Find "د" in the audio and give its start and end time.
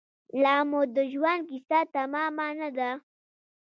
0.95-0.97